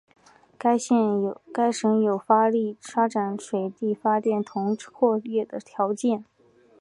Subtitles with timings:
[0.57, 2.49] 该省有发
[3.07, 6.25] 展水力发电和铜矿业的条件。